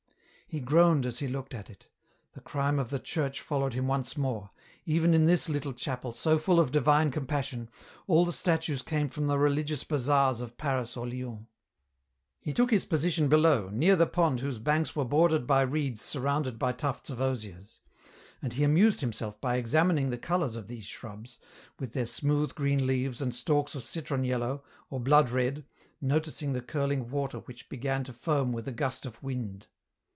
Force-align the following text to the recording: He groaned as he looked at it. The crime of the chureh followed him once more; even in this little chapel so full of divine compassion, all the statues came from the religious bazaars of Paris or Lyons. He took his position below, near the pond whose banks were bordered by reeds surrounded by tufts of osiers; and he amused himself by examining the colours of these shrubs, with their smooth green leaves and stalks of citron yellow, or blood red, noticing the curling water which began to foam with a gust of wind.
He 0.53 0.59
groaned 0.59 1.05
as 1.05 1.19
he 1.19 1.29
looked 1.29 1.53
at 1.53 1.69
it. 1.69 1.87
The 2.33 2.41
crime 2.41 2.77
of 2.77 2.89
the 2.89 2.99
chureh 2.99 3.37
followed 3.39 3.73
him 3.73 3.87
once 3.87 4.17
more; 4.17 4.49
even 4.85 5.13
in 5.13 5.25
this 5.25 5.47
little 5.47 5.71
chapel 5.71 6.11
so 6.11 6.37
full 6.37 6.59
of 6.59 6.73
divine 6.73 7.09
compassion, 7.09 7.69
all 8.05 8.25
the 8.25 8.33
statues 8.33 8.81
came 8.81 9.07
from 9.07 9.27
the 9.27 9.39
religious 9.39 9.85
bazaars 9.85 10.41
of 10.41 10.57
Paris 10.57 10.97
or 10.97 11.07
Lyons. 11.07 11.47
He 12.41 12.51
took 12.51 12.69
his 12.69 12.83
position 12.83 13.29
below, 13.29 13.69
near 13.71 13.95
the 13.95 14.05
pond 14.07 14.41
whose 14.41 14.59
banks 14.59 14.93
were 14.93 15.05
bordered 15.05 15.47
by 15.47 15.61
reeds 15.61 16.01
surrounded 16.01 16.59
by 16.59 16.73
tufts 16.73 17.09
of 17.09 17.21
osiers; 17.21 17.79
and 18.41 18.51
he 18.51 18.65
amused 18.65 18.99
himself 18.99 19.39
by 19.39 19.55
examining 19.55 20.09
the 20.09 20.17
colours 20.17 20.57
of 20.57 20.67
these 20.67 20.83
shrubs, 20.85 21.39
with 21.79 21.93
their 21.93 22.05
smooth 22.05 22.53
green 22.55 22.85
leaves 22.85 23.21
and 23.21 23.33
stalks 23.33 23.73
of 23.73 23.83
citron 23.83 24.25
yellow, 24.25 24.65
or 24.89 24.99
blood 24.99 25.29
red, 25.29 25.63
noticing 26.01 26.51
the 26.51 26.59
curling 26.59 27.09
water 27.09 27.37
which 27.39 27.69
began 27.69 28.03
to 28.03 28.11
foam 28.11 28.51
with 28.51 28.67
a 28.67 28.73
gust 28.73 29.05
of 29.05 29.23
wind. 29.23 29.67